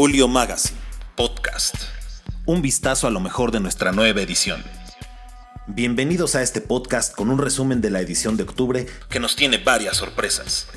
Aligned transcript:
Julio 0.00 0.28
Magazine, 0.28 0.78
podcast. 1.14 1.74
Un 2.46 2.62
vistazo 2.62 3.06
a 3.06 3.10
lo 3.10 3.20
mejor 3.20 3.52
de 3.52 3.60
nuestra 3.60 3.92
nueva 3.92 4.22
edición. 4.22 4.64
Bienvenidos 5.66 6.36
a 6.36 6.42
este 6.42 6.62
podcast 6.62 7.14
con 7.14 7.28
un 7.28 7.36
resumen 7.36 7.82
de 7.82 7.90
la 7.90 8.00
edición 8.00 8.38
de 8.38 8.44
octubre 8.44 8.86
que 9.10 9.20
nos 9.20 9.36
tiene 9.36 9.58
varias 9.58 9.98
sorpresas. 9.98 10.68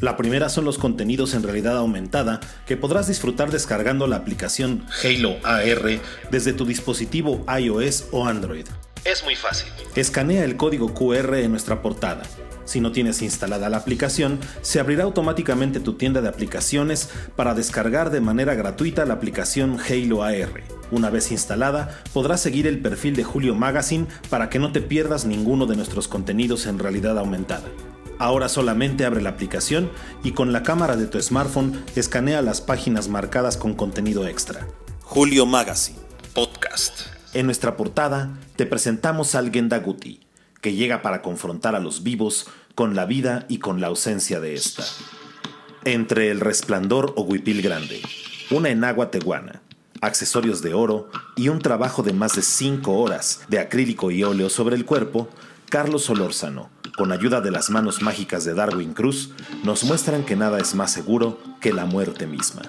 La 0.00 0.18
primera 0.18 0.50
son 0.50 0.66
los 0.66 0.76
contenidos 0.76 1.32
en 1.32 1.44
realidad 1.44 1.78
aumentada 1.78 2.40
que 2.66 2.76
podrás 2.76 3.08
disfrutar 3.08 3.50
descargando 3.50 4.06
la 4.06 4.16
aplicación 4.16 4.86
Halo 5.02 5.38
AR 5.44 6.02
desde 6.30 6.52
tu 6.52 6.66
dispositivo 6.66 7.46
iOS 7.58 8.08
o 8.12 8.26
Android. 8.26 8.66
Es 9.02 9.24
muy 9.24 9.34
fácil. 9.34 9.72
Escanea 9.94 10.44
el 10.44 10.58
código 10.58 10.92
QR 10.92 11.36
en 11.36 11.52
nuestra 11.52 11.80
portada. 11.80 12.24
Si 12.68 12.82
no 12.82 12.92
tienes 12.92 13.22
instalada 13.22 13.70
la 13.70 13.78
aplicación, 13.78 14.38
se 14.60 14.78
abrirá 14.78 15.04
automáticamente 15.04 15.80
tu 15.80 15.94
tienda 15.94 16.20
de 16.20 16.28
aplicaciones 16.28 17.08
para 17.34 17.54
descargar 17.54 18.10
de 18.10 18.20
manera 18.20 18.54
gratuita 18.54 19.06
la 19.06 19.14
aplicación 19.14 19.78
Halo 19.80 20.22
AR. 20.22 20.64
Una 20.90 21.08
vez 21.08 21.32
instalada, 21.32 22.02
podrás 22.12 22.42
seguir 22.42 22.66
el 22.66 22.80
perfil 22.80 23.16
de 23.16 23.24
Julio 23.24 23.54
Magazine 23.54 24.06
para 24.28 24.50
que 24.50 24.58
no 24.58 24.70
te 24.70 24.82
pierdas 24.82 25.24
ninguno 25.24 25.64
de 25.64 25.76
nuestros 25.76 26.08
contenidos 26.08 26.66
en 26.66 26.78
realidad 26.78 27.16
aumentada. 27.16 27.64
Ahora 28.18 28.50
solamente 28.50 29.06
abre 29.06 29.22
la 29.22 29.30
aplicación 29.30 29.90
y 30.22 30.32
con 30.32 30.52
la 30.52 30.62
cámara 30.62 30.96
de 30.96 31.06
tu 31.06 31.18
smartphone 31.22 31.82
escanea 31.96 32.42
las 32.42 32.60
páginas 32.60 33.08
marcadas 33.08 33.56
con 33.56 33.72
contenido 33.72 34.28
extra. 34.28 34.68
Julio 35.04 35.46
Magazine, 35.46 36.00
podcast. 36.34 37.00
En 37.32 37.46
nuestra 37.46 37.78
portada 37.78 38.36
te 38.56 38.66
presentamos 38.66 39.34
al 39.34 39.50
Gendaguti, 39.50 40.27
que 40.60 40.74
llega 40.74 41.02
para 41.02 41.22
confrontar 41.22 41.74
a 41.74 41.80
los 41.80 42.02
vivos 42.02 42.48
con 42.74 42.94
la 42.94 43.06
vida 43.06 43.46
y 43.48 43.58
con 43.58 43.80
la 43.80 43.88
ausencia 43.88 44.40
de 44.40 44.54
esta. 44.54 44.84
Entre 45.84 46.30
el 46.30 46.40
resplandor 46.40 47.14
o 47.16 47.22
huipil 47.22 47.62
grande, 47.62 48.02
una 48.50 48.70
enagua 48.70 49.10
teguana, 49.10 49.62
accesorios 50.00 50.62
de 50.62 50.74
oro 50.74 51.10
y 51.36 51.48
un 51.48 51.60
trabajo 51.60 52.02
de 52.02 52.12
más 52.12 52.36
de 52.36 52.42
5 52.42 52.92
horas 52.92 53.40
de 53.48 53.58
acrílico 53.58 54.10
y 54.10 54.22
óleo 54.22 54.48
sobre 54.50 54.76
el 54.76 54.84
cuerpo, 54.84 55.28
Carlos 55.68 56.04
Solórzano, 56.04 56.70
con 56.96 57.12
ayuda 57.12 57.40
de 57.40 57.50
las 57.50 57.70
manos 57.70 58.00
mágicas 58.00 58.44
de 58.44 58.54
Darwin 58.54 58.94
Cruz, 58.94 59.30
nos 59.64 59.84
muestran 59.84 60.24
que 60.24 60.36
nada 60.36 60.58
es 60.58 60.74
más 60.74 60.92
seguro 60.92 61.38
que 61.60 61.72
la 61.72 61.84
muerte 61.84 62.26
misma. 62.26 62.62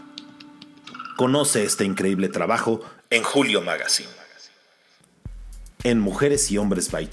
Conoce 1.17 1.63
este 1.63 1.85
increíble 1.85 2.29
trabajo 2.29 2.81
en 3.09 3.23
Julio 3.23 3.61
Magazine. 3.61 4.09
En 5.83 5.99
Mujeres 5.99 6.51
y 6.51 6.57
Hombres 6.57 6.91
by 6.91 7.09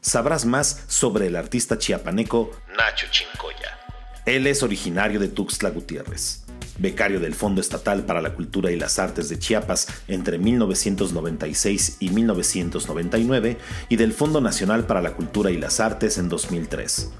sabrás 0.00 0.44
más 0.44 0.84
sobre 0.88 1.26
el 1.26 1.36
artista 1.36 1.78
chiapaneco 1.78 2.50
Nacho 2.76 3.06
Chincoya. 3.10 3.78
Él 4.26 4.46
es 4.46 4.62
originario 4.62 5.20
de 5.20 5.28
Tuxtla 5.28 5.70
Gutiérrez 5.70 6.44
becario 6.78 7.20
del 7.20 7.34
Fondo 7.34 7.60
Estatal 7.60 8.04
para 8.04 8.22
la 8.22 8.34
Cultura 8.34 8.70
y 8.70 8.76
las 8.76 8.98
Artes 8.98 9.28
de 9.28 9.38
Chiapas 9.38 9.88
entre 10.06 10.38
1996 10.38 11.96
y 12.00 12.10
1999 12.10 13.58
y 13.88 13.96
del 13.96 14.12
Fondo 14.12 14.40
Nacional 14.40 14.84
para 14.84 15.02
la 15.02 15.12
Cultura 15.14 15.50
y 15.50 15.58
las 15.58 15.80
Artes 15.80 16.18
en 16.18 16.28
2003. 16.28 17.10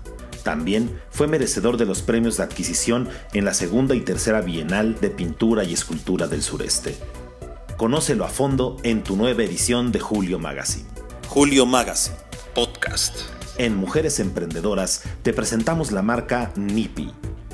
También 0.45 0.99
fue 1.11 1.27
merecedor 1.27 1.77
de 1.77 1.85
los 1.85 2.01
premios 2.01 2.37
de 2.37 2.45
adquisición 2.45 3.09
en 3.35 3.45
la 3.45 3.53
segunda 3.53 3.95
y 3.95 4.01
tercera 4.01 4.41
Bienal 4.41 4.99
de 5.01 5.11
Pintura 5.11 5.65
y 5.65 5.75
Escultura 5.75 6.27
del 6.27 6.43
Sureste. 6.43 6.97
Conócelo 7.77 8.25
a 8.25 8.29
fondo 8.29 8.77
en 8.83 9.03
tu 9.03 9.17
nueva 9.17 9.43
edición 9.43 9.93
de 9.93 10.01
Julio 10.01 10.39
Magazine. 10.39 10.87
Julio 11.29 11.67
Magazine, 11.67 12.17
En 13.57 13.77
Mujeres 13.77 14.19
Emprendedoras 14.19 15.05
te 15.23 15.33
presentamos 15.33 15.93
la 15.93 16.03
marca 16.03 16.53
NIPI 16.57 17.13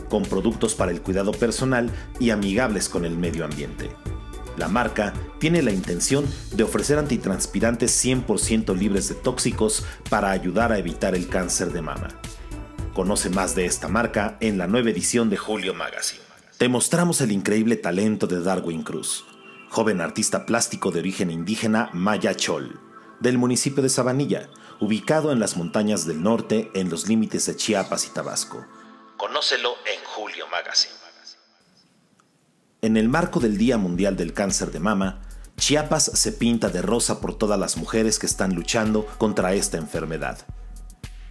con 0.09 0.23
productos 0.23 0.75
para 0.75 0.93
el 0.93 1.03
cuidado 1.03 1.33
personal 1.33 1.91
y 2.19 2.31
amigables 2.31 2.89
con 2.89 3.05
el 3.05 3.19
medio 3.19 3.45
ambiente. 3.45 3.91
La 4.57 4.69
marca 4.69 5.13
tiene 5.41 5.61
la 5.61 5.73
intención 5.73 6.25
de 6.53 6.63
ofrecer 6.63 6.99
antitranspirantes 6.99 8.03
100% 8.03 8.75
libres 8.75 9.09
de 9.11 9.15
tóxicos 9.15 9.85
para 10.09 10.31
ayudar 10.31 10.73
a 10.73 10.79
evitar 10.79 11.15
el 11.15 11.29
cáncer 11.29 11.73
de 11.73 11.83
mama. 11.83 12.09
Conoce 12.95 13.29
más 13.29 13.55
de 13.55 13.67
esta 13.67 13.89
marca 13.89 14.39
en 14.41 14.57
la 14.57 14.67
nueva 14.67 14.89
edición 14.89 15.29
de 15.29 15.37
Julio 15.37 15.75
Magazine. 15.75 16.23
Te 16.57 16.69
mostramos 16.69 17.21
el 17.21 17.31
increíble 17.31 17.77
talento 17.77 18.27
de 18.27 18.41
Darwin 18.41 18.83
Cruz, 18.83 19.27
joven 19.69 20.01
artista 20.01 20.47
plástico 20.47 20.91
de 20.93 21.01
origen 21.01 21.31
indígena 21.31 21.91
Maya 21.93 22.35
Chol, 22.35 22.81
del 23.21 23.39
municipio 23.39 23.83
de 23.83 23.89
Sabanilla, 23.89 24.49
ubicado 24.81 25.33
en 25.33 25.41
las 25.41 25.57
montañas 25.57 26.07
del 26.07 26.23
norte 26.23 26.71
en 26.75 26.91
los 26.91 27.09
límites 27.09 27.47
de 27.47 27.57
Chiapas 27.57 28.07
y 28.07 28.11
Tabasco. 28.11 28.67
Conócelo 29.17 29.75
en 29.87 30.05
Julio 30.05 30.47
Magazine. 30.49 30.95
En 32.83 32.99
el 32.99 33.09
marco 33.09 33.41
del 33.41 33.57
Día 33.57 33.79
Mundial 33.79 34.15
del 34.17 34.35
Cáncer 34.35 34.71
de 34.71 34.79
Mama, 34.79 35.23
Chiapas 35.57 36.05
se 36.05 36.33
pinta 36.33 36.69
de 36.69 36.83
rosa 36.83 37.21
por 37.21 37.39
todas 37.39 37.59
las 37.59 37.77
mujeres 37.77 38.19
que 38.19 38.27
están 38.27 38.55
luchando 38.55 39.07
contra 39.19 39.55
esta 39.55 39.79
enfermedad. 39.79 40.39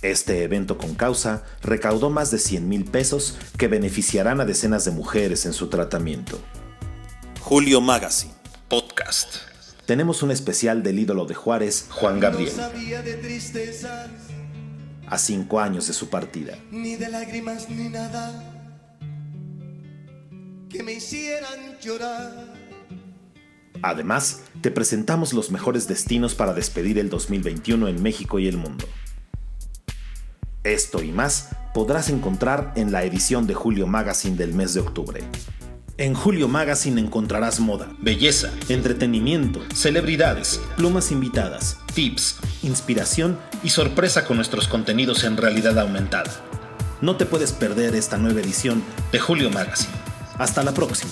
Este 0.02 0.44
evento 0.44 0.78
con 0.78 0.96
causa 0.96 1.44
recaudó 1.62 2.10
más 2.10 2.32
de 2.32 2.40
100 2.40 2.68
mil 2.68 2.86
pesos 2.86 3.38
que 3.58 3.68
beneficiarán 3.68 4.42
a 4.42 4.46
decenas 4.46 4.84
de 4.86 4.92
mujeres 4.92 5.46
en 5.46 5.54
su 5.54 5.68
tratamiento. 5.68 6.40
Julio 7.40 7.82
Magazine, 7.82 8.34
podcast. 8.68 9.53
Tenemos 9.86 10.24
un 10.24 10.32
especial 10.32 10.82
del 10.82 11.00
ídolo 11.00 11.26
de 11.26 11.36
Juárez, 11.36 11.88
Juan 11.90 12.20
Gabriel 12.20 12.52
a 15.08 15.18
cinco 15.18 15.60
años 15.60 15.88
de 15.88 15.94
su 15.94 16.10
partida. 16.10 16.58
Ni 16.72 16.96
de 16.96 17.10
lágrimas 17.10 17.70
ni 17.70 17.90
nada 17.90 18.50
que 20.70 20.82
me 20.82 20.94
hicieran 20.94 21.78
llorar. 21.80 22.52
Además, 23.84 24.42
te 24.62 24.72
presentamos 24.72 25.34
los 25.34 25.52
mejores 25.52 25.88
destinos 25.88 26.34
para 26.34 26.54
despedir 26.54 26.98
el 26.98 27.10
2021 27.10 27.90
en 27.90 28.02
México 28.02 28.40
y 28.40 28.48
el 28.48 28.58
mundo. 28.58 28.86
Esto 30.64 31.04
y 31.04 31.12
más 31.12 31.50
podrás 31.76 32.10
encontrar 32.10 32.74
en 32.76 32.92
la 32.92 33.04
edición 33.04 33.46
de 33.46 33.54
Julio 33.54 33.86
Magazine 33.86 34.38
del 34.38 34.54
mes 34.54 34.74
de 34.74 34.80
octubre. 34.80 35.22
En 35.98 36.16
Julio 36.16 36.48
Magazine 36.48 37.00
encontrarás 37.00 37.60
moda, 37.60 37.88
belleza, 38.00 38.52
entretenimiento, 38.68 39.62
celebridades, 39.76 40.60
plumas 40.76 41.12
invitadas, 41.12 41.78
tips, 41.94 42.38
inspiración 42.64 43.38
y 43.64 43.70
sorpresa 43.70 44.26
con 44.26 44.38
nuestros 44.38 44.68
contenidos 44.68 45.24
en 45.24 45.38
realidad 45.38 45.78
aumentada. 45.78 46.32
No 47.02 47.16
te 47.16 47.28
puedes 47.28 47.52
perder 47.52 47.94
esta 47.94 48.18
nueva 48.18 48.42
edición 48.42 48.84
de 49.12 49.20
Julio 49.20 49.52
Magazine. 49.52 49.94
Hasta 50.40 50.64
la 50.64 50.74
próxima. 50.74 51.12